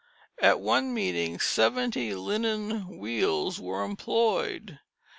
At 0.41 0.59
one 0.59 0.95
meeting 0.95 1.37
seventy 1.39 2.15
linen 2.15 2.97
wheels 2.97 3.59
were 3.61 3.83
employed. 3.83 4.79